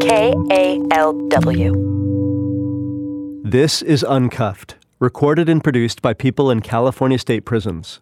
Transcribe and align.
K 0.00 0.32
A 0.50 0.80
L 0.92 1.12
W. 1.28 3.42
This 3.44 3.82
is 3.82 4.02
Uncuffed, 4.02 4.76
recorded 4.98 5.50
and 5.50 5.62
produced 5.62 6.00
by 6.00 6.14
people 6.14 6.50
in 6.50 6.60
California 6.60 7.18
state 7.18 7.44
prisons. 7.44 8.00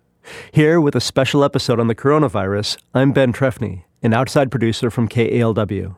Here 0.52 0.80
with 0.80 0.94
a 0.94 1.00
special 1.00 1.42
episode 1.42 1.80
on 1.80 1.88
the 1.88 1.96
coronavirus, 1.96 2.78
I'm 2.94 3.10
Ben 3.10 3.32
Trefny, 3.32 3.82
an 4.00 4.14
outside 4.14 4.50
producer 4.50 4.90
from 4.90 5.08
KALW. 5.08 5.96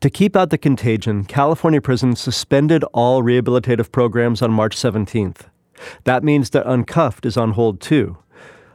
To 0.00 0.10
keep 0.10 0.36
out 0.36 0.50
the 0.50 0.58
contagion, 0.58 1.24
California 1.24 1.80
prisons 1.80 2.20
suspended 2.20 2.84
all 2.92 3.24
rehabilitative 3.24 3.90
programs 3.90 4.42
on 4.42 4.52
March 4.52 4.76
17th. 4.76 5.48
That 6.04 6.22
means 6.22 6.50
that 6.50 6.66
Uncuffed 6.66 7.26
is 7.26 7.36
on 7.36 7.52
hold 7.52 7.80
too. 7.80 8.18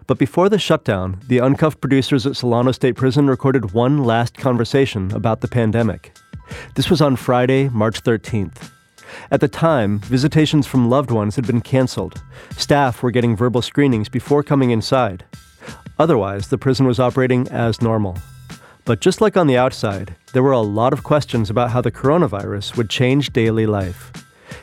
But 0.08 0.20
before 0.20 0.50
the 0.50 0.60
shutdown, 0.60 1.20
the 1.28 1.40
Uncuffed 1.40 1.82
producers 1.82 2.28
at 2.28 2.36
Solano 2.36 2.72
State 2.72 2.96
Prison 2.96 3.28
recorded 3.28 3.74
one 3.74 4.04
last 4.04 4.38
conversation 4.38 5.12
about 5.14 5.42
the 5.42 5.48
pandemic. 5.48 6.16
This 6.76 6.92
was 6.92 7.02
on 7.02 7.16
Friday, 7.16 7.70
March 7.70 8.04
13th. 8.04 8.70
At 9.32 9.42
the 9.42 9.48
time, 9.48 10.00
visitations 10.00 10.68
from 10.68 10.90
loved 10.90 11.10
ones 11.10 11.36
had 11.36 11.48
been 11.48 11.62
canceled. 11.62 12.22
Staff 12.56 13.02
were 13.02 13.10
getting 13.10 13.36
verbal 13.36 13.64
screenings 13.64 14.08
before 14.08 14.44
coming 14.44 14.70
inside. 14.70 15.26
Otherwise, 15.98 16.50
the 16.50 16.58
prison 16.58 16.86
was 16.86 17.00
operating 17.00 17.48
as 17.48 17.82
normal. 17.82 18.18
But 18.84 19.02
just 19.02 19.22
like 19.22 19.36
on 19.36 19.48
the 19.48 19.58
outside, 19.58 20.16
there 20.34 20.44
were 20.44 20.52
a 20.52 20.60
lot 20.60 20.94
of 20.94 21.04
questions 21.04 21.50
about 21.50 21.72
how 21.72 21.82
the 21.82 21.92
coronavirus 21.92 22.78
would 22.78 22.92
change 22.92 23.34
daily 23.34 23.66
life. 23.66 24.12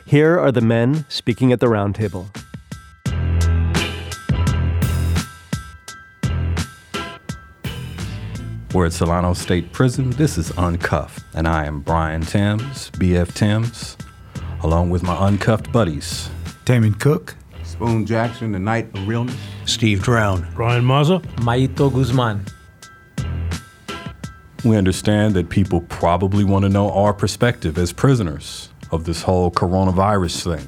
Here 0.05 0.39
are 0.39 0.51
the 0.51 0.61
men 0.61 1.05
speaking 1.09 1.51
at 1.51 1.59
the 1.59 1.65
roundtable. 1.67 2.27
We're 8.73 8.87
at 8.87 8.93
Solano 8.93 9.35
State 9.35 9.71
Prison. 9.71 10.09
This 10.09 10.35
is 10.35 10.49
Uncuffed, 10.57 11.23
and 11.35 11.47
I 11.47 11.65
am 11.65 11.81
Brian 11.81 12.21
Timms, 12.21 12.89
BF 12.91 13.31
Timms, 13.35 13.95
along 14.63 14.89
with 14.89 15.03
my 15.03 15.27
uncuffed 15.27 15.71
buddies. 15.71 16.27
Damon 16.65 16.95
Cook. 16.95 17.35
Spoon 17.63 18.03
Jackson, 18.07 18.51
the 18.51 18.57
Knight 18.57 18.89
of 18.97 19.07
Realness. 19.07 19.37
Steve 19.65 20.01
Drown. 20.01 20.47
Brian 20.55 20.83
Maza. 20.83 21.19
Maito 21.43 21.91
Guzman. 21.91 22.47
We 24.65 24.75
understand 24.75 25.35
that 25.35 25.49
people 25.49 25.81
probably 25.81 26.43
want 26.43 26.63
to 26.63 26.69
know 26.69 26.89
our 26.93 27.13
perspective 27.13 27.77
as 27.77 27.93
prisoners 27.93 28.69
of 28.91 29.03
this 29.03 29.21
whole 29.21 29.51
coronavirus 29.51 30.57
thing. 30.57 30.67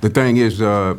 The 0.00 0.10
thing 0.10 0.38
is, 0.38 0.60
uh, 0.60 0.96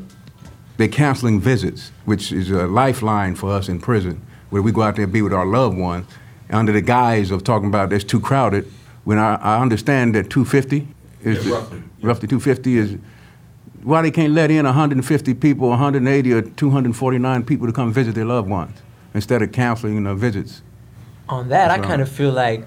they're 0.77 0.87
canceling 0.87 1.41
visits, 1.41 1.91
which 2.05 2.31
is 2.31 2.49
a 2.51 2.67
lifeline 2.67 3.35
for 3.35 3.51
us 3.51 3.67
in 3.67 3.81
prison, 3.81 4.25
where 4.49 4.61
we 4.61 4.71
go 4.71 4.83
out 4.83 4.95
there 4.95 5.03
and 5.03 5.11
be 5.11 5.21
with 5.21 5.33
our 5.33 5.45
loved 5.45 5.77
ones, 5.77 6.05
under 6.49 6.71
the 6.71 6.81
guise 6.81 7.31
of 7.31 7.43
talking 7.43 7.67
about 7.67 7.91
it's 7.93 8.03
too 8.03 8.19
crowded. 8.19 8.71
When 9.03 9.17
I, 9.17 9.35
I 9.35 9.61
understand 9.61 10.15
that 10.15 10.29
250 10.29 10.87
is 11.23 11.45
Yeah, 11.45 11.53
roughly, 11.53 11.77
yeah. 11.77 12.07
roughly 12.07 12.27
250 12.27 12.77
is 12.77 12.97
why 13.83 14.01
they 14.01 14.11
can't 14.11 14.33
let 14.33 14.51
in 14.51 14.65
150 14.65 15.33
people, 15.35 15.69
180 15.69 16.33
or 16.33 16.41
249 16.41 17.45
people 17.45 17.67
to 17.67 17.73
come 17.73 17.93
visit 17.93 18.15
their 18.15 18.25
loved 18.25 18.49
ones 18.49 18.77
instead 19.13 19.41
of 19.41 19.51
canceling 19.51 20.03
the 20.03 20.13
visits. 20.15 20.61
On 21.29 21.49
that, 21.49 21.71
I 21.71 21.79
kind 21.79 22.01
of 22.01 22.09
feel 22.09 22.31
like 22.31 22.65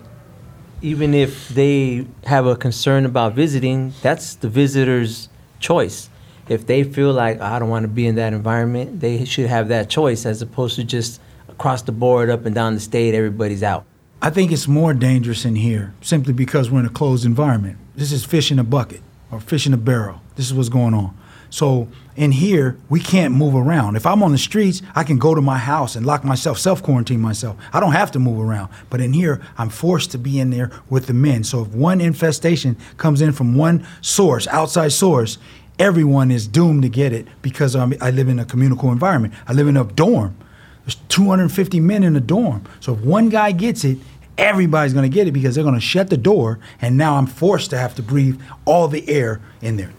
even 0.82 1.12
if 1.14 1.48
they 1.48 2.06
have 2.24 2.46
a 2.46 2.56
concern 2.56 3.04
about 3.04 3.34
visiting, 3.34 3.92
that's 4.02 4.34
the 4.36 4.48
visitor's 4.48 5.28
choice. 5.58 6.08
If 6.48 6.66
they 6.66 6.84
feel 6.84 7.12
like 7.12 7.40
I 7.40 7.58
don't 7.58 7.68
want 7.68 7.84
to 7.84 7.88
be 7.88 8.06
in 8.06 8.14
that 8.16 8.32
environment, 8.32 9.00
they 9.00 9.24
should 9.24 9.46
have 9.46 9.68
that 9.68 9.88
choice 9.90 10.24
as 10.26 10.40
opposed 10.42 10.76
to 10.76 10.84
just 10.84 11.20
across 11.52 11.82
the 11.82 11.92
board, 11.92 12.30
up 12.30 12.46
and 12.46 12.54
down 12.54 12.74
the 12.74 12.80
state, 12.80 13.14
everybody's 13.14 13.62
out. 13.62 13.84
I 14.22 14.30
think 14.30 14.52
it's 14.52 14.68
more 14.68 14.92
dangerous 14.92 15.44
in 15.44 15.56
here 15.56 15.94
simply 16.02 16.32
because 16.32 16.70
we're 16.70 16.80
in 16.80 16.86
a 16.86 16.90
closed 16.90 17.24
environment. 17.24 17.78
This 17.96 18.12
is 18.12 18.24
fish 18.24 18.50
in 18.50 18.58
a 18.58 18.64
bucket 18.64 19.00
or 19.30 19.40
fish 19.40 19.66
in 19.66 19.72
a 19.72 19.78
barrel. 19.78 20.20
This 20.36 20.46
is 20.46 20.54
what's 20.54 20.68
going 20.68 20.94
on. 20.94 21.16
So 21.50 21.88
in 22.16 22.32
here, 22.32 22.76
we 22.88 23.00
can't 23.00 23.34
move 23.34 23.54
around. 23.54 23.96
If 23.96 24.06
I'm 24.06 24.22
on 24.22 24.32
the 24.32 24.38
streets, 24.38 24.82
I 24.94 25.04
can 25.04 25.18
go 25.18 25.34
to 25.34 25.40
my 25.40 25.58
house 25.58 25.96
and 25.96 26.06
lock 26.06 26.22
myself, 26.22 26.58
self 26.58 26.82
quarantine 26.82 27.20
myself. 27.20 27.56
I 27.72 27.80
don't 27.80 27.92
have 27.92 28.10
to 28.12 28.18
move 28.18 28.40
around. 28.40 28.70
But 28.88 29.00
in 29.00 29.12
here, 29.12 29.40
I'm 29.58 29.68
forced 29.68 30.12
to 30.12 30.18
be 30.18 30.38
in 30.38 30.50
there 30.50 30.70
with 30.88 31.06
the 31.06 31.14
men. 31.14 31.42
So 31.42 31.62
if 31.62 31.68
one 31.68 32.00
infestation 32.00 32.76
comes 32.98 33.20
in 33.20 33.32
from 33.32 33.56
one 33.56 33.86
source, 34.00 34.46
outside 34.48 34.92
source, 34.92 35.38
everyone 35.78 36.30
is 36.30 36.46
doomed 36.46 36.82
to 36.82 36.88
get 36.88 37.12
it 37.12 37.26
because 37.42 37.74
um, 37.74 37.94
I 38.00 38.10
live 38.10 38.28
in 38.28 38.38
a 38.38 38.44
communal 38.44 38.92
environment. 38.92 39.34
I 39.48 39.52
live 39.52 39.66
in 39.66 39.76
a 39.76 39.84
dorm. 39.84 40.36
There's 40.84 40.96
250 41.08 41.80
men 41.80 42.02
in 42.02 42.16
a 42.16 42.20
dorm. 42.20 42.64
So 42.80 42.94
if 42.94 43.00
one 43.00 43.28
guy 43.28 43.52
gets 43.52 43.84
it, 43.84 43.98
everybody's 44.40 44.94
going 44.94 45.08
to 45.08 45.14
get 45.14 45.28
it 45.28 45.32
because 45.32 45.54
they're 45.54 45.64
going 45.64 45.74
to 45.74 45.80
shut 45.80 46.10
the 46.10 46.16
door, 46.16 46.58
and 46.80 46.96
now 46.96 47.16
I'm 47.16 47.26
forced 47.26 47.70
to 47.70 47.78
have 47.78 47.94
to 47.96 48.02
breathe 48.02 48.40
all 48.64 48.88
the 48.88 49.08
air 49.08 49.40
in 49.60 49.76
there. 49.76 49.92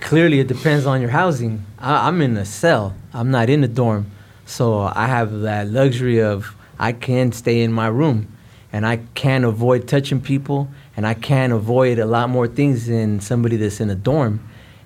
Clearly, 0.00 0.40
it 0.40 0.48
depends 0.48 0.86
on 0.86 1.00
your 1.00 1.10
housing. 1.10 1.64
I, 1.78 2.08
I'm 2.08 2.20
in 2.22 2.36
a 2.36 2.44
cell. 2.44 2.94
I'm 3.12 3.30
not 3.30 3.50
in 3.50 3.64
a 3.64 3.68
dorm, 3.68 4.10
so 4.46 4.80
I 4.80 5.06
have 5.06 5.40
that 5.40 5.68
luxury 5.68 6.20
of 6.20 6.54
I 6.78 6.92
can 6.92 7.32
stay 7.32 7.62
in 7.62 7.72
my 7.72 7.88
room, 7.88 8.28
and 8.72 8.86
I 8.86 9.00
can 9.14 9.44
avoid 9.44 9.88
touching 9.88 10.20
people, 10.20 10.68
and 10.96 11.06
I 11.06 11.14
can 11.14 11.52
avoid 11.52 11.98
a 11.98 12.06
lot 12.06 12.30
more 12.30 12.46
things 12.46 12.86
than 12.86 13.20
somebody 13.20 13.56
that's 13.56 13.80
in 13.80 13.90
a 13.90 13.94
dorm. 13.94 14.40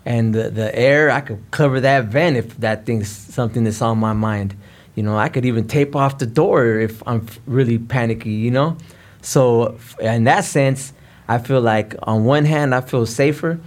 And 0.04 0.34
the, 0.34 0.50
the 0.50 0.76
air, 0.76 1.10
I 1.10 1.20
could 1.20 1.42
cover 1.50 1.80
that 1.80 2.06
vent 2.06 2.36
if 2.36 2.56
that 2.58 2.84
thing's 2.84 3.08
something 3.08 3.64
that's 3.64 3.80
on 3.80 3.98
my 3.98 4.12
mind. 4.12 4.54
You 4.94 5.02
know, 5.02 5.16
I 5.16 5.28
could 5.28 5.44
even 5.44 5.66
tape 5.66 5.96
off 5.96 6.18
the 6.18 6.26
door 6.26 6.66
if 6.66 7.02
I'm 7.06 7.26
really 7.46 7.78
panicky. 7.78 8.30
You 8.30 8.50
know, 8.50 8.76
so 9.22 9.78
in 10.00 10.24
that 10.24 10.44
sense, 10.44 10.92
I 11.28 11.38
feel 11.38 11.60
like 11.60 11.94
on 12.02 12.24
one 12.24 12.44
hand 12.44 12.74
I 12.74 12.80
feel 12.80 13.06
safer 13.06 13.60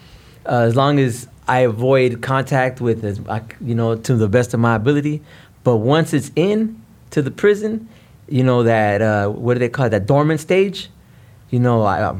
uh, 0.45 0.61
as 0.61 0.75
long 0.75 0.99
as 0.99 1.27
I 1.47 1.59
avoid 1.59 2.21
contact 2.21 2.81
with, 2.81 3.03
you 3.61 3.75
know, 3.75 3.95
to 3.95 4.15
the 4.15 4.27
best 4.27 4.53
of 4.53 4.59
my 4.59 4.75
ability. 4.75 5.21
But 5.63 5.77
once 5.77 6.13
it's 6.13 6.31
in 6.35 6.81
to 7.11 7.21
the 7.21 7.31
prison, 7.31 7.89
you 8.29 8.43
know 8.43 8.63
that 8.63 9.01
uh, 9.01 9.29
what 9.29 9.53
do 9.53 9.59
they 9.59 9.69
call 9.69 9.85
it? 9.85 9.89
That 9.89 10.05
dormant 10.05 10.39
stage. 10.39 10.89
You 11.49 11.59
know, 11.59 11.83
I, 11.83 12.01
uh, 12.01 12.19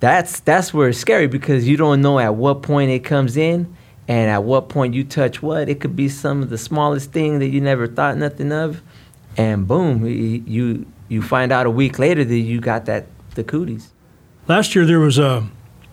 that's 0.00 0.40
that's 0.40 0.72
where 0.72 0.88
it's 0.88 0.98
scary 0.98 1.26
because 1.26 1.68
you 1.68 1.76
don't 1.76 2.00
know 2.00 2.18
at 2.18 2.34
what 2.34 2.62
point 2.62 2.90
it 2.90 3.00
comes 3.00 3.36
in 3.36 3.76
and 4.08 4.30
at 4.30 4.44
what 4.44 4.68
point 4.68 4.94
you 4.94 5.04
touch 5.04 5.42
what. 5.42 5.68
It 5.68 5.80
could 5.80 5.96
be 5.96 6.08
some 6.08 6.42
of 6.42 6.50
the 6.50 6.58
smallest 6.58 7.12
thing 7.12 7.38
that 7.38 7.48
you 7.48 7.60
never 7.60 7.86
thought 7.86 8.16
nothing 8.16 8.52
of, 8.52 8.82
and 9.36 9.66
boom, 9.66 10.06
you 10.06 10.86
you 11.08 11.22
find 11.22 11.52
out 11.52 11.66
a 11.66 11.70
week 11.70 11.98
later 11.98 12.24
that 12.24 12.38
you 12.38 12.60
got 12.60 12.86
that 12.86 13.06
the 13.34 13.44
cooties. 13.44 13.90
Last 14.48 14.74
year 14.74 14.86
there 14.86 15.00
was 15.00 15.18
a, 15.18 15.46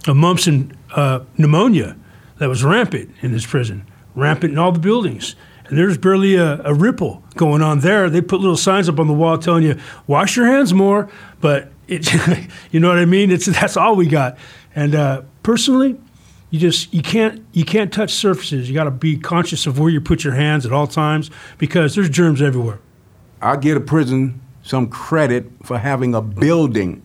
a 0.07 0.13
mumps 0.13 0.47
and 0.47 0.75
uh, 0.95 1.21
pneumonia 1.37 1.97
that 2.37 2.47
was 2.47 2.63
rampant 2.63 3.13
in 3.21 3.31
this 3.31 3.45
prison, 3.45 3.85
rampant 4.15 4.53
in 4.53 4.59
all 4.59 4.71
the 4.71 4.79
buildings. 4.79 5.35
And 5.65 5.77
there's 5.77 5.97
barely 5.97 6.35
a, 6.35 6.61
a 6.63 6.73
ripple 6.73 7.23
going 7.35 7.61
on 7.61 7.81
there. 7.81 8.09
They 8.09 8.21
put 8.21 8.39
little 8.39 8.57
signs 8.57 8.89
up 8.89 8.99
on 8.99 9.07
the 9.07 9.13
wall 9.13 9.37
telling 9.37 9.63
you, 9.63 9.77
wash 10.07 10.35
your 10.35 10.47
hands 10.47 10.73
more. 10.73 11.09
But 11.41 11.71
it, 11.87 12.11
you 12.71 12.79
know 12.79 12.87
what 12.87 12.97
I 12.97 13.05
mean? 13.05 13.29
It's, 13.29 13.45
that's 13.45 13.77
all 13.77 13.95
we 13.95 14.07
got. 14.07 14.37
And 14.73 14.95
uh, 14.95 15.21
personally, 15.43 15.99
you 16.49 16.59
just 16.59 16.93
you 16.93 17.01
can't 17.01 17.43
you 17.53 17.63
can't 17.65 17.91
touch 17.93 18.11
surfaces. 18.13 18.67
You 18.69 18.75
got 18.75 18.85
to 18.85 18.91
be 18.91 19.17
conscious 19.17 19.67
of 19.67 19.79
where 19.79 19.89
you 19.89 20.01
put 20.01 20.23
your 20.23 20.33
hands 20.33 20.65
at 20.65 20.71
all 20.71 20.87
times 20.87 21.29
because 21.57 21.95
there's 21.95 22.09
germs 22.09 22.41
everywhere. 22.41 22.79
I 23.41 23.55
give 23.55 23.77
a 23.77 23.81
prison 23.81 24.41
some 24.63 24.87
credit 24.89 25.49
for 25.63 25.77
having 25.77 26.13
a 26.13 26.21
building 26.21 27.01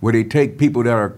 where 0.00 0.12
they 0.12 0.24
take 0.24 0.58
people 0.58 0.82
that 0.82 0.92
are 0.92 1.16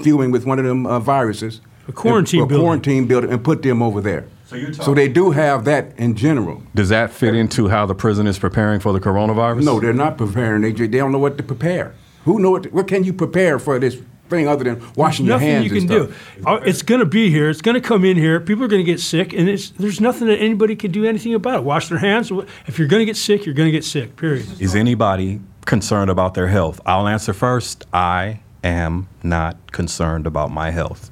fuming 0.00 0.30
with 0.30 0.44
one 0.46 0.58
of 0.58 0.64
them 0.64 0.86
uh, 0.86 0.98
viruses, 1.00 1.60
A 1.88 1.92
quarantine 1.92 2.42
a 2.42 2.46
building. 2.46 2.64
quarantine 2.64 3.06
building, 3.06 3.30
and 3.32 3.42
put 3.42 3.62
them 3.62 3.82
over 3.82 4.00
there. 4.00 4.26
So 4.46 4.56
you're 4.56 4.72
So 4.72 4.94
they 4.94 5.08
do 5.08 5.30
have 5.30 5.64
that 5.64 5.98
in 5.98 6.14
general. 6.14 6.62
Does 6.74 6.88
that 6.90 7.10
fit 7.12 7.34
into 7.34 7.68
how 7.68 7.86
the 7.86 7.94
prison 7.94 8.26
is 8.26 8.38
preparing 8.38 8.80
for 8.80 8.92
the 8.92 9.00
coronavirus? 9.00 9.64
No, 9.64 9.80
they're 9.80 9.92
not 9.92 10.18
preparing. 10.18 10.62
They, 10.62 10.72
they 10.72 10.98
don't 10.98 11.10
know 11.12 11.18
what 11.18 11.36
to 11.38 11.42
prepare. 11.42 11.94
Who 12.24 12.38
know 12.38 12.50
what? 12.52 12.72
what 12.72 12.86
can 12.86 13.02
you 13.04 13.12
prepare 13.12 13.58
for 13.58 13.78
this 13.78 13.96
thing 14.32 14.48
other 14.48 14.64
than 14.64 14.82
washing 14.96 15.26
your 15.26 15.38
hands. 15.38 15.64
nothing 15.64 15.76
you 15.76 15.86
can 15.88 15.90
and 16.00 16.08
do. 16.08 16.14
stuff? 16.14 16.46
Uh, 16.46 16.60
It's 16.64 16.82
going 16.82 17.00
to 17.00 17.06
be 17.06 17.30
here. 17.30 17.50
It's 17.50 17.60
going 17.60 17.74
to 17.74 17.80
come 17.80 18.04
in 18.04 18.16
here. 18.16 18.40
People 18.40 18.64
are 18.64 18.68
going 18.68 18.84
to 18.84 18.90
get 18.90 18.98
sick, 19.00 19.32
and 19.32 19.48
it's, 19.48 19.70
there's 19.70 20.00
nothing 20.00 20.26
that 20.28 20.38
anybody 20.38 20.74
can 20.74 20.90
do 20.90 21.04
anything 21.04 21.34
about 21.34 21.56
it. 21.56 21.64
Wash 21.64 21.88
their 21.88 21.98
hands. 21.98 22.30
If 22.66 22.78
you're 22.78 22.88
going 22.88 23.00
to 23.02 23.04
get 23.04 23.16
sick, 23.16 23.44
you're 23.46 23.54
going 23.54 23.68
to 23.68 23.72
get 23.72 23.84
sick. 23.84 24.16
Period. 24.16 24.46
Is 24.60 24.74
anybody 24.74 25.40
concerned 25.66 26.10
about 26.10 26.34
their 26.34 26.48
health? 26.48 26.80
I'll 26.86 27.06
answer 27.06 27.32
first. 27.32 27.86
I 27.92 28.40
am 28.64 29.08
not 29.22 29.70
concerned 29.72 30.26
about 30.26 30.50
my 30.50 30.70
health. 30.70 31.10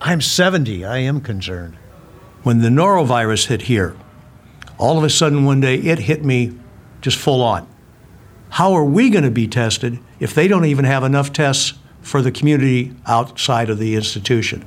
I'm 0.00 0.20
70. 0.20 0.84
I 0.84 0.98
am 0.98 1.20
concerned. 1.20 1.76
When 2.42 2.60
the 2.60 2.68
norovirus 2.68 3.46
hit 3.46 3.62
here, 3.62 3.96
all 4.78 4.98
of 4.98 5.04
a 5.04 5.10
sudden 5.10 5.44
one 5.44 5.60
day 5.60 5.76
it 5.76 5.98
hit 5.98 6.24
me 6.24 6.52
just 7.00 7.18
full 7.18 7.42
on. 7.42 7.66
How 8.50 8.72
are 8.74 8.84
we 8.84 9.10
going 9.10 9.24
to 9.24 9.30
be 9.30 9.48
tested 9.48 9.98
if 10.20 10.32
they 10.32 10.46
don't 10.46 10.64
even 10.64 10.84
have 10.84 11.02
enough 11.02 11.32
tests 11.32 11.72
for 12.06 12.22
the 12.22 12.30
community 12.30 12.94
outside 13.04 13.68
of 13.68 13.80
the 13.80 13.96
institution? 13.96 14.64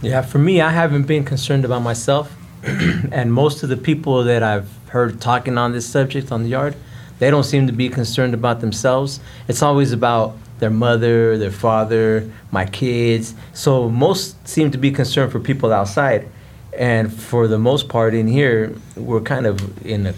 Yeah, 0.00 0.22
for 0.22 0.38
me, 0.38 0.62
I 0.62 0.70
haven't 0.70 1.02
been 1.02 1.22
concerned 1.22 1.62
about 1.66 1.82
myself, 1.82 2.34
and 2.64 3.30
most 3.30 3.62
of 3.62 3.68
the 3.68 3.76
people 3.76 4.24
that 4.24 4.42
I've 4.42 4.70
heard 4.88 5.20
talking 5.20 5.58
on 5.58 5.72
this 5.72 5.86
subject 5.86 6.32
on 6.32 6.42
the 6.42 6.48
yard, 6.48 6.74
they 7.18 7.30
don't 7.30 7.44
seem 7.44 7.66
to 7.66 7.72
be 7.72 7.90
concerned 7.90 8.32
about 8.32 8.62
themselves. 8.62 9.20
It's 9.46 9.60
always 9.60 9.92
about 9.92 10.38
their 10.58 10.70
mother, 10.70 11.36
their 11.36 11.50
father, 11.50 12.30
my 12.50 12.64
kids. 12.64 13.34
So 13.52 13.90
most 13.90 14.48
seem 14.48 14.70
to 14.70 14.78
be 14.78 14.90
concerned 14.90 15.32
for 15.32 15.40
people 15.40 15.70
outside. 15.70 16.28
And 16.72 17.12
for 17.12 17.46
the 17.46 17.58
most 17.58 17.90
part 17.90 18.14
in 18.14 18.26
here, 18.26 18.74
we're 18.96 19.20
kind 19.20 19.44
of 19.44 19.86
in 19.86 20.06
a 20.06 20.14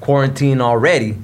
quarantine 0.00 0.60
already. 0.60 1.18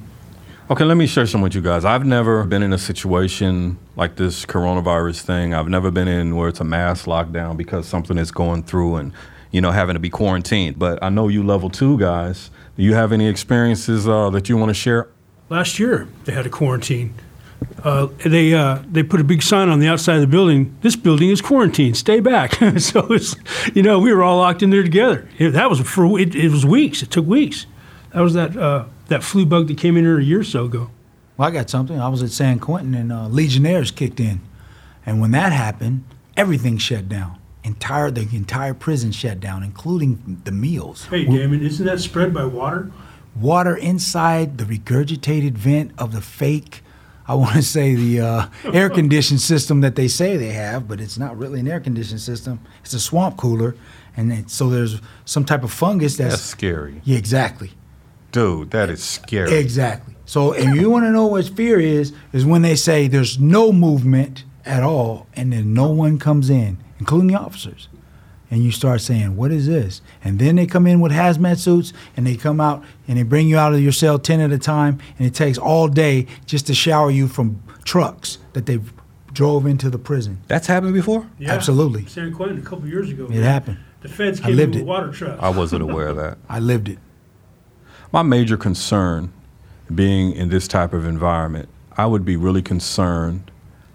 Okay, 0.71 0.85
let 0.85 0.95
me 0.95 1.05
share 1.05 1.25
some 1.25 1.41
with 1.41 1.53
you 1.53 1.59
guys. 1.59 1.83
I've 1.83 2.05
never 2.05 2.45
been 2.45 2.63
in 2.63 2.71
a 2.71 2.77
situation 2.77 3.77
like 3.97 4.15
this 4.15 4.45
coronavirus 4.45 5.19
thing. 5.23 5.53
I've 5.53 5.67
never 5.67 5.91
been 5.91 6.07
in 6.07 6.37
where 6.37 6.47
it's 6.47 6.61
a 6.61 6.63
mass 6.63 7.07
lockdown 7.07 7.57
because 7.57 7.85
something 7.85 8.17
is 8.17 8.31
going 8.31 8.63
through 8.63 8.95
and, 8.95 9.11
you 9.51 9.59
know, 9.59 9.71
having 9.71 9.95
to 9.95 9.99
be 9.99 10.09
quarantined. 10.09 10.79
But 10.79 11.03
I 11.03 11.09
know 11.09 11.27
you 11.27 11.43
level 11.43 11.69
two 11.69 11.99
guys. 11.99 12.51
Do 12.77 12.83
you 12.83 12.93
have 12.93 13.11
any 13.11 13.27
experiences 13.27 14.07
uh, 14.07 14.29
that 14.29 14.47
you 14.47 14.55
want 14.55 14.69
to 14.69 14.73
share? 14.73 15.09
Last 15.49 15.77
year, 15.77 16.07
they 16.23 16.31
had 16.31 16.45
a 16.45 16.49
quarantine. 16.49 17.15
Uh, 17.83 18.07
they 18.25 18.53
uh, 18.53 18.79
they 18.89 19.03
put 19.03 19.19
a 19.19 19.25
big 19.25 19.43
sign 19.43 19.67
on 19.67 19.79
the 19.79 19.89
outside 19.89 20.15
of 20.15 20.21
the 20.21 20.27
building. 20.27 20.73
This 20.83 20.95
building 20.95 21.31
is 21.31 21.41
quarantined. 21.41 21.97
Stay 21.97 22.21
back. 22.21 22.53
so 22.77 23.11
it's, 23.11 23.35
you 23.75 23.83
know, 23.83 23.99
we 23.99 24.13
were 24.13 24.23
all 24.23 24.37
locked 24.37 24.63
in 24.63 24.69
there 24.69 24.83
together. 24.83 25.27
It, 25.37 25.49
that 25.49 25.69
was 25.69 25.81
for 25.81 26.17
it, 26.17 26.33
it 26.33 26.49
was 26.49 26.65
weeks. 26.65 27.03
It 27.03 27.11
took 27.11 27.25
weeks. 27.25 27.65
That 28.13 28.21
was 28.21 28.35
that 28.35 28.55
uh, 28.55 28.85
that 29.11 29.23
flu 29.23 29.45
bug 29.45 29.67
that 29.67 29.77
came 29.77 29.95
in 29.95 30.03
here 30.03 30.19
a 30.19 30.23
year 30.23 30.39
or 30.39 30.43
so 30.43 30.65
ago. 30.65 30.89
Well, 31.37 31.47
I 31.47 31.51
got 31.51 31.69
something. 31.69 31.99
I 31.99 32.09
was 32.09 32.21
at 32.23 32.31
San 32.31 32.59
Quentin 32.59 32.93
and 32.93 33.11
uh, 33.11 33.27
Legionnaires 33.27 33.91
kicked 33.91 34.19
in, 34.19 34.41
and 35.05 35.21
when 35.21 35.31
that 35.31 35.51
happened, 35.51 36.03
everything 36.35 36.77
shut 36.77 37.07
down. 37.07 37.37
Entire 37.63 38.09
the 38.09 38.27
entire 38.35 38.73
prison 38.73 39.11
shut 39.11 39.39
down, 39.39 39.61
including 39.63 40.41
the 40.45 40.51
meals. 40.51 41.05
Hey, 41.05 41.25
Damon, 41.25 41.61
isn't 41.61 41.85
that 41.85 41.99
spread 41.99 42.33
by 42.33 42.45
water? 42.45 42.91
Water 43.39 43.75
inside 43.75 44.57
the 44.57 44.63
regurgitated 44.65 45.51
vent 45.51 45.91
of 45.97 46.11
the 46.11 46.21
fake. 46.21 46.83
I 47.27 47.35
want 47.35 47.55
to 47.55 47.61
say 47.77 47.93
the 47.93 48.19
uh, 48.21 48.45
air 48.73 48.89
conditioned 48.89 49.41
system 49.41 49.81
that 49.81 49.95
they 49.95 50.07
say 50.07 50.37
they 50.37 50.53
have, 50.53 50.87
but 50.87 50.99
it's 50.99 51.17
not 51.19 51.37
really 51.37 51.59
an 51.59 51.67
air 51.67 51.79
conditioned 51.79 52.19
system. 52.21 52.59
It's 52.83 52.93
a 52.93 52.99
swamp 52.99 53.37
cooler, 53.37 53.75
and 54.17 54.33
it, 54.33 54.49
so 54.49 54.69
there's 54.69 54.99
some 55.25 55.45
type 55.45 55.63
of 55.63 55.71
fungus 55.71 56.17
that's, 56.17 56.33
That's 56.33 56.43
scary. 56.43 57.01
yeah, 57.03 57.17
exactly. 57.17 57.71
Dude, 58.31 58.71
that 58.71 58.89
is 58.89 59.03
scary. 59.03 59.53
Exactly. 59.53 60.15
So, 60.25 60.53
if 60.53 60.73
you 60.75 60.89
want 60.89 61.03
to 61.05 61.11
know 61.11 61.25
what 61.27 61.45
fear 61.49 61.79
is, 61.79 62.13
is 62.31 62.45
when 62.45 62.61
they 62.61 62.75
say 62.75 63.07
there's 63.07 63.37
no 63.37 63.73
movement 63.73 64.45
at 64.65 64.81
all, 64.83 65.27
and 65.33 65.51
then 65.51 65.73
no 65.73 65.91
one 65.91 66.17
comes 66.19 66.49
in, 66.49 66.77
including 66.99 67.27
the 67.27 67.35
officers, 67.39 67.89
and 68.49 68.63
you 68.63 68.71
start 68.71 69.01
saying, 69.01 69.35
"What 69.35 69.51
is 69.51 69.67
this?" 69.67 70.01
And 70.23 70.39
then 70.39 70.55
they 70.55 70.65
come 70.65 70.87
in 70.87 71.01
with 71.01 71.11
hazmat 71.11 71.57
suits, 71.57 71.91
and 72.15 72.25
they 72.25 72.35
come 72.35 72.61
out 72.61 72.83
and 73.07 73.17
they 73.17 73.23
bring 73.23 73.49
you 73.49 73.57
out 73.57 73.73
of 73.73 73.81
your 73.81 73.91
cell 73.91 74.19
ten 74.19 74.39
at 74.39 74.51
a 74.51 74.57
time, 74.57 74.99
and 75.17 75.27
it 75.27 75.33
takes 75.33 75.57
all 75.57 75.89
day 75.89 76.27
just 76.45 76.65
to 76.67 76.73
shower 76.73 77.11
you 77.11 77.27
from 77.27 77.61
trucks 77.83 78.37
that 78.53 78.65
they 78.67 78.79
drove 79.33 79.65
into 79.65 79.89
the 79.89 79.99
prison. 79.99 80.39
That's 80.47 80.67
happened 80.67 80.93
before? 80.93 81.27
Yeah. 81.39 81.51
Absolutely. 81.53 82.05
San 82.05 82.33
Quentin 82.33 82.57
a 82.57 82.61
couple 82.61 82.87
years 82.87 83.09
ago. 83.09 83.27
It 83.29 83.43
happened. 83.43 83.79
The 84.01 84.09
feds 84.09 84.39
I 84.41 84.45
came 84.45 84.59
in 84.59 84.69
with 84.71 84.79
it. 84.79 84.85
water 84.85 85.11
trucks. 85.11 85.41
I 85.41 85.49
wasn't 85.49 85.83
aware 85.83 86.07
of 86.07 86.17
that. 86.17 86.37
I 86.49 86.59
lived 86.59 86.89
it. 86.89 86.99
My 88.13 88.23
major 88.23 88.57
concern 88.57 89.31
being 89.93 90.33
in 90.33 90.49
this 90.49 90.67
type 90.67 90.91
of 90.91 91.05
environment, 91.05 91.69
I 91.95 92.07
would 92.07 92.25
be 92.25 92.35
really 92.35 92.61
concerned 92.61 93.49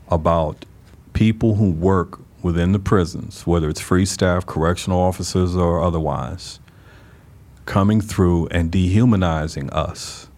about 0.08 0.64
people 1.12 1.56
who 1.56 1.70
work 1.70 2.18
within 2.42 2.72
the 2.72 2.78
prisons, 2.78 3.46
whether 3.46 3.68
it's 3.68 3.80
free 3.80 4.06
staff, 4.06 4.46
correctional 4.46 4.98
officers, 4.98 5.54
or 5.54 5.82
otherwise, 5.82 6.60
coming 7.66 8.00
through 8.00 8.46
and 8.46 8.70
dehumanizing 8.70 9.68
us 9.68 10.30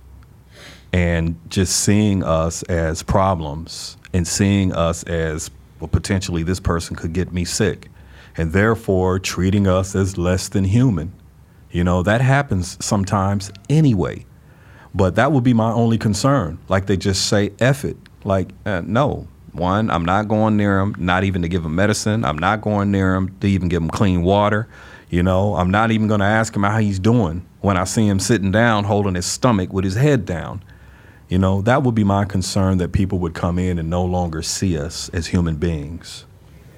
and 0.92 1.38
just 1.48 1.76
seeing 1.76 2.24
us 2.24 2.64
as 2.64 3.04
problems 3.04 3.96
and 4.12 4.26
seeing 4.26 4.72
us 4.72 5.04
as 5.04 5.52
well, 5.78 5.86
potentially 5.86 6.42
this 6.42 6.58
person 6.58 6.96
could 6.96 7.12
get 7.12 7.32
me 7.32 7.44
sick 7.44 7.90
and 8.36 8.52
therefore 8.52 9.20
treating 9.20 9.68
us 9.68 9.94
as 9.94 10.18
less 10.18 10.48
than 10.48 10.64
human. 10.64 11.12
You 11.70 11.84
know, 11.84 12.02
that 12.02 12.20
happens 12.20 12.82
sometimes 12.84 13.52
anyway. 13.68 14.24
But 14.94 15.16
that 15.16 15.32
would 15.32 15.44
be 15.44 15.54
my 15.54 15.70
only 15.70 15.98
concern. 15.98 16.58
Like 16.68 16.86
they 16.86 16.96
just 16.96 17.26
say, 17.26 17.52
F 17.60 17.84
it. 17.84 17.96
Like, 18.24 18.50
uh, 18.64 18.82
no. 18.84 19.28
One, 19.52 19.90
I'm 19.90 20.04
not 20.04 20.28
going 20.28 20.56
near 20.56 20.78
him, 20.78 20.94
not 20.98 21.24
even 21.24 21.42
to 21.42 21.48
give 21.48 21.64
him 21.64 21.74
medicine. 21.74 22.24
I'm 22.24 22.38
not 22.38 22.60
going 22.60 22.90
near 22.90 23.14
him 23.14 23.36
to 23.40 23.48
even 23.48 23.68
give 23.68 23.82
him 23.82 23.90
clean 23.90 24.22
water. 24.22 24.68
You 25.10 25.22
know, 25.22 25.56
I'm 25.56 25.70
not 25.70 25.90
even 25.90 26.06
going 26.06 26.20
to 26.20 26.26
ask 26.26 26.54
him 26.54 26.62
how 26.62 26.78
he's 26.78 26.98
doing 26.98 27.46
when 27.60 27.76
I 27.76 27.84
see 27.84 28.06
him 28.06 28.20
sitting 28.20 28.52
down 28.52 28.84
holding 28.84 29.14
his 29.14 29.26
stomach 29.26 29.72
with 29.72 29.84
his 29.84 29.94
head 29.94 30.26
down. 30.26 30.62
You 31.28 31.38
know, 31.38 31.60
that 31.62 31.82
would 31.82 31.94
be 31.94 32.04
my 32.04 32.24
concern 32.24 32.78
that 32.78 32.92
people 32.92 33.18
would 33.20 33.34
come 33.34 33.58
in 33.58 33.78
and 33.78 33.90
no 33.90 34.04
longer 34.04 34.42
see 34.42 34.78
us 34.78 35.08
as 35.10 35.26
human 35.26 35.56
beings. 35.56 36.24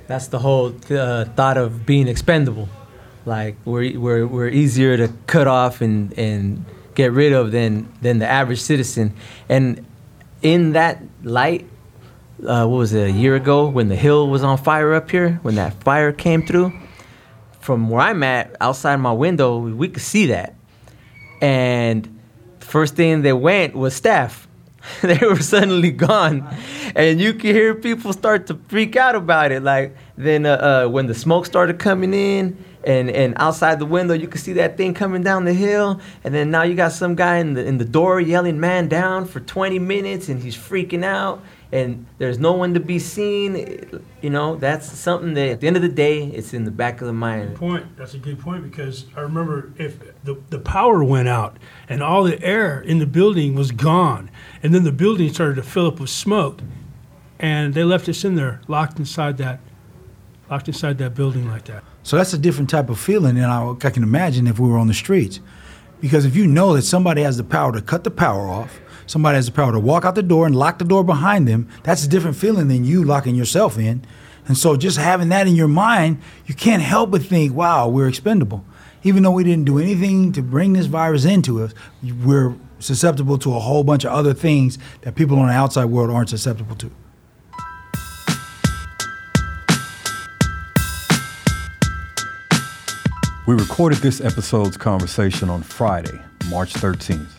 That's 0.07 0.29
the 0.29 0.41
whole 0.41 0.75
uh, 0.91 1.25
thought 1.25 1.57
of 1.57 1.87
being 1.87 2.09
expendable. 2.09 2.69
Like 3.27 3.57
we're, 3.65 3.99
we're, 3.99 4.27
we're 4.27 4.49
easier 4.49 4.97
to 4.97 5.09
cut 5.27 5.47
off 5.47 5.81
and, 5.81 6.17
and 6.19 6.65
get 6.95 7.13
rid 7.13 7.33
of 7.33 7.53
than, 7.53 7.93
than 8.01 8.19
the 8.19 8.27
average 8.27 8.61
citizen. 8.61 9.15
And 9.49 9.87
in 10.43 10.73
that 10.73 11.03
light, 11.23 11.69
uh, 12.47 12.67
what 12.67 12.79
was 12.79 12.93
it, 12.93 13.09
a 13.09 13.13
year 13.13 13.37
ago 13.37 13.69
when 13.69 13.89
the 13.89 13.97
hill 13.97 14.29
was 14.29 14.43
on 14.43 14.59
fire 14.59 14.95
up 14.95 15.11
here, 15.11 15.39
when 15.43 15.57
that 15.57 15.75
fire 15.85 16.13
came 16.13 16.45
through, 16.45 16.73
from 17.61 17.91
where 17.91 18.01
I'm 18.01 18.23
at, 18.23 18.57
outside 18.61 18.97
my 18.97 19.13
window, 19.13 19.59
we 19.59 19.89
could 19.89 20.03
see 20.03 20.27
that. 20.27 20.55
And 21.43 22.21
first 22.61 22.97
thing 22.97 23.23
they 23.23 23.33
went 23.33 23.75
was 23.75 23.95
staff. 23.95 24.49
they 25.03 25.19
were 25.19 25.41
suddenly 25.41 25.91
gone, 25.91 26.49
and 26.97 27.21
you 27.21 27.35
could 27.35 27.55
hear 27.55 27.75
people 27.75 28.15
start 28.15 28.47
to 28.47 28.59
freak 28.69 28.97
out 28.97 29.15
about 29.15 29.53
it. 29.53 29.63
Like 29.63 29.95
then, 30.17 30.47
uh, 30.47 30.85
uh, 30.87 30.89
when 30.89 31.07
the 31.07 31.15
smoke 31.15 31.45
started 31.45 31.79
coming 31.79 32.15
in, 32.15 32.57
and 32.85 33.11
and 33.11 33.35
outside 33.37 33.79
the 33.79 33.87
window, 33.87 34.15
you 34.15 34.29
could 34.29 34.41
see 34.41 34.55
that 34.55 34.77
thing 34.77 34.95
coming 34.95 35.23
down 35.23 35.45
the 35.45 35.53
hill, 35.53 36.01
and 36.25 36.35
then 36.35 36.51
now 36.51 36.63
you 36.63 36.75
got 36.75 36.93
some 36.93 37.15
guy 37.15 37.39
in 37.39 37.55
the 37.55 37.65
in 37.65 37.79
the 37.79 37.85
door 37.85 38.21
yelling 38.21 38.59
"man 38.59 38.89
down" 38.89 39.27
for 39.27 39.41
20 39.41 39.79
minutes, 39.79 40.29
and 40.29 40.43
he's 40.43 40.57
freaking 40.57 41.05
out, 41.05 41.43
and 41.73 42.07
there's 42.19 42.39
no 42.39 42.53
one 42.53 42.75
to 42.75 42.81
be 42.81 42.99
seen. 42.99 44.03
You 44.23 44.31
know, 44.31 44.57
that's 44.57 44.91
something 44.91 45.35
that 45.35 45.49
at 45.49 45.61
the 45.61 45.67
end 45.67 45.77
of 45.77 45.83
the 45.83 45.89
day, 45.89 46.25
it's 46.25 46.55
in 46.55 46.65
the 46.65 46.71
back 46.71 47.01
of 47.01 47.07
the 47.07 47.13
mind. 47.13 47.51
Good 47.51 47.59
point. 47.59 47.97
That's 47.97 48.15
a 48.15 48.19
good 48.19 48.39
point 48.39 48.63
because 48.63 49.07
I 49.15 49.21
remember 49.21 49.73
if 49.77 49.99
the, 50.25 50.41
the 50.49 50.59
power 50.59 51.05
went 51.05 51.29
out 51.29 51.59
and 51.89 52.03
all 52.03 52.25
the 52.25 52.43
air 52.43 52.81
in 52.81 52.99
the 52.99 53.07
building 53.07 53.55
was 53.55 53.73
gone, 53.73 54.31
and 54.63 54.75
then 54.75 54.85
the 54.85 54.93
building 54.93 55.33
started 55.33 55.57
to 55.57 55.63
fill 55.63 55.87
up 55.87 56.01
with 56.01 56.11
smoke, 56.11 56.61
and 57.39 57.75
they 57.75 57.85
left 57.85 58.09
us 58.09 58.25
in 58.25 58.37
there, 58.37 58.63
locked 58.69 58.99
inside 58.99 59.37
that, 59.39 59.61
locked 60.51 60.67
inside 60.67 60.99
that 60.99 61.15
building 61.15 61.49
like 61.49 61.65
that. 61.67 61.85
So 62.03 62.17
that's 62.17 62.33
a 62.33 62.39
different 62.39 62.69
type 62.69 62.91
of 62.91 62.99
feeling 62.99 63.37
than 63.37 63.45
I, 63.45 63.71
I 63.71 63.91
can 63.91 64.03
imagine 64.03 64.49
if 64.49 64.59
we 64.59 64.69
were 64.69 64.79
on 64.79 64.89
the 64.89 64.95
streets. 64.95 65.39
Because 66.01 66.25
if 66.25 66.35
you 66.35 66.47
know 66.47 66.75
that 66.75 66.83
somebody 66.83 67.23
has 67.23 67.37
the 67.37 67.45
power 67.45 67.73
to 67.73 67.81
cut 67.81 68.03
the 68.03 68.11
power 68.11 68.49
off, 68.49 68.81
somebody 69.07 69.37
has 69.37 69.47
the 69.47 69.53
power 69.53 69.71
to 69.71 69.79
walk 69.79 70.05
out 70.05 70.17
the 70.17 70.23
door 70.23 70.47
and 70.47 70.57
lock 70.57 70.79
the 70.79 70.85
door 70.85 71.05
behind 71.05 71.47
them, 71.47 71.69
that's 71.85 72.05
a 72.05 72.09
different 72.09 72.37
feeling 72.37 72.67
than 72.69 72.85
you 72.85 73.05
locking 73.05 73.37
yourself 73.37 73.79
in. 73.79 74.05
And 74.49 74.59
so 74.59 74.77
just 74.77 74.97
having 74.97 75.29
that 75.29 75.47
in 75.47 75.55
your 75.55 75.69
mind, 75.69 76.21
you 76.47 76.55
can't 76.55 76.83
help 76.83 77.13
but 77.13 77.23
think, 77.23 77.55
wow, 77.55 77.89
we're 77.89 78.09
expendable. 78.09 78.65
Even 79.05 79.23
though 79.23 79.31
we 79.31 79.45
didn't 79.45 79.67
do 79.67 79.79
anything 79.79 80.33
to 80.33 80.43
bring 80.43 80.73
this 80.73 80.87
virus 80.87 81.25
into 81.25 81.63
us, 81.63 81.75
we're 82.25 82.57
susceptible 82.81 83.39
to 83.39 83.55
a 83.55 83.61
whole 83.61 83.85
bunch 83.85 84.05
of 84.05 84.11
other 84.13 84.35
things 84.35 84.79
that 85.03 85.15
people 85.15 85.39
on 85.39 85.47
the 85.47 85.53
outside 85.53 85.85
world 85.85 86.11
aren't 86.11 86.31
susceptible 86.31 86.75
to. 86.77 86.91
We 93.51 93.57
recorded 93.57 93.99
this 93.99 94.21
episode's 94.21 94.77
conversation 94.77 95.51
on 95.51 95.65
Friday, 95.65 96.21
March 96.51 96.73
13th. 96.73 97.33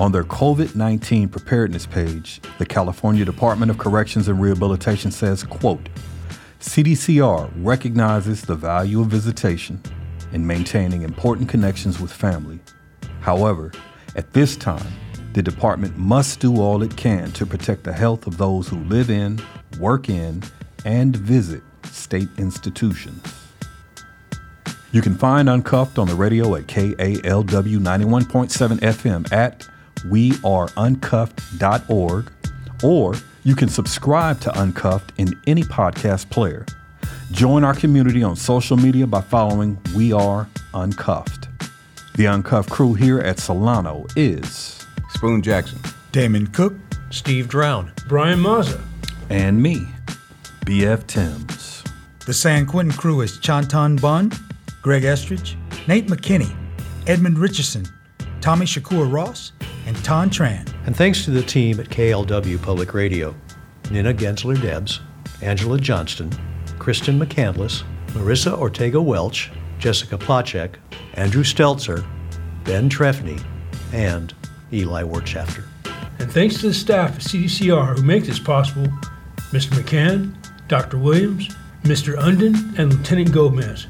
On 0.00 0.10
their 0.10 0.24
COVID 0.24 0.74
19 0.74 1.28
preparedness 1.28 1.86
page, 1.86 2.40
the 2.58 2.66
California 2.66 3.24
Department 3.24 3.70
of 3.70 3.78
Corrections 3.78 4.26
and 4.26 4.40
Rehabilitation 4.40 5.12
says, 5.12 5.44
quote, 5.44 5.88
CDCR 6.58 7.52
recognizes 7.58 8.42
the 8.42 8.56
value 8.56 9.00
of 9.00 9.06
visitation 9.06 9.80
in 10.32 10.44
maintaining 10.44 11.02
important 11.02 11.48
connections 11.48 12.00
with 12.00 12.12
family. 12.12 12.58
However, 13.20 13.70
at 14.16 14.32
this 14.32 14.56
time, 14.56 14.92
the 15.34 15.42
department 15.42 15.96
must 15.96 16.40
do 16.40 16.60
all 16.60 16.82
it 16.82 16.96
can 16.96 17.30
to 17.34 17.46
protect 17.46 17.84
the 17.84 17.92
health 17.92 18.26
of 18.26 18.38
those 18.38 18.66
who 18.66 18.78
live 18.86 19.08
in, 19.08 19.40
work 19.78 20.08
in, 20.08 20.42
and 20.84 21.14
visit 21.14 21.62
state 21.84 22.28
institutions. 22.38 23.47
You 24.90 25.02
can 25.02 25.14
find 25.14 25.50
Uncuffed 25.50 25.98
on 25.98 26.08
the 26.08 26.14
radio 26.14 26.54
at 26.54 26.66
KALW 26.66 27.78
91.7 27.78 28.80
FM 28.80 29.30
at 29.32 29.68
weareuncuffed.org, 30.06 32.32
or 32.82 33.14
you 33.44 33.54
can 33.54 33.68
subscribe 33.68 34.40
to 34.40 34.50
Uncuffed 34.58 35.12
in 35.18 35.38
any 35.46 35.62
podcast 35.62 36.30
player. 36.30 36.64
Join 37.32 37.64
our 37.64 37.74
community 37.74 38.22
on 38.22 38.34
social 38.34 38.78
media 38.78 39.06
by 39.06 39.20
following 39.20 39.76
We 39.94 40.14
Are 40.14 40.48
Uncuffed. 40.72 41.48
The 42.14 42.24
Uncuffed 42.24 42.70
crew 42.70 42.94
here 42.94 43.20
at 43.20 43.38
Solano 43.38 44.06
is 44.16 44.86
Spoon 45.10 45.42
Jackson. 45.42 45.80
Damon 46.12 46.46
Cook, 46.46 46.72
Steve 47.10 47.48
Drown. 47.48 47.92
Brian 48.08 48.38
Mazza. 48.38 48.80
And 49.28 49.62
me, 49.62 49.86
BF 50.64 51.06
Timms. 51.06 51.84
The 52.24 52.32
San 52.32 52.64
Quentin 52.64 52.96
crew 52.96 53.20
is 53.20 53.36
Chanthon 53.38 54.00
Bun, 54.00 54.32
Greg 54.88 55.02
Eskridge, 55.02 55.54
Nate 55.86 56.06
McKinney, 56.06 56.50
Edmund 57.06 57.36
Richardson, 57.36 57.86
Tommy 58.40 58.64
Shakur 58.64 59.12
Ross, 59.12 59.52
and 59.84 59.94
Ton 60.02 60.30
Tran. 60.30 60.66
And 60.86 60.96
thanks 60.96 61.26
to 61.26 61.30
the 61.30 61.42
team 61.42 61.78
at 61.78 61.90
KALW 61.90 62.62
Public 62.62 62.94
Radio 62.94 63.34
Nina 63.90 64.14
Gensler 64.14 64.58
Debs, 64.58 65.00
Angela 65.42 65.78
Johnston, 65.78 66.32
Kristen 66.78 67.20
McCandless, 67.20 67.82
Marissa 68.14 68.56
Ortega 68.56 68.98
Welch, 68.98 69.50
Jessica 69.78 70.16
Placzek, 70.16 70.76
Andrew 71.12 71.44
Stelzer, 71.44 72.02
Ben 72.64 72.88
Trefny, 72.88 73.44
and 73.92 74.32
Eli 74.72 75.02
Wirtschafter. 75.02 75.64
And 76.18 76.32
thanks 76.32 76.62
to 76.62 76.68
the 76.68 76.72
staff 76.72 77.16
at 77.16 77.20
CDCR 77.20 77.94
who 77.94 78.02
make 78.02 78.24
this 78.24 78.38
possible 78.38 78.86
Mr. 79.52 79.68
McCann, 79.78 80.34
Dr. 80.66 80.96
Williams, 80.96 81.54
Mr. 81.82 82.16
Unden, 82.16 82.54
and 82.78 82.94
Lieutenant 82.94 83.32
Gomez, 83.32 83.86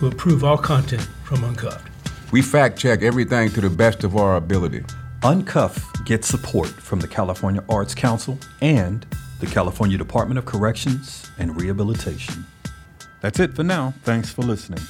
who 0.00 0.08
approve 0.08 0.42
all 0.42 0.56
content 0.56 1.06
from 1.24 1.44
Uncuffed. 1.44 1.86
We 2.32 2.40
fact 2.40 2.78
check 2.78 3.02
everything 3.02 3.50
to 3.50 3.60
the 3.60 3.68
best 3.68 4.02
of 4.02 4.16
our 4.16 4.36
ability. 4.36 4.80
Uncuff 5.20 6.04
gets 6.06 6.26
support 6.26 6.68
from 6.68 7.00
the 7.00 7.08
California 7.08 7.62
Arts 7.68 7.94
Council 7.94 8.38
and 8.62 9.06
the 9.40 9.46
California 9.46 9.98
Department 9.98 10.38
of 10.38 10.46
Corrections 10.46 11.30
and 11.38 11.60
Rehabilitation. 11.60 12.46
That's 13.20 13.38
it 13.38 13.54
for 13.54 13.62
now. 13.62 13.92
Thanks 14.02 14.30
for 14.30 14.40
listening. 14.40 14.80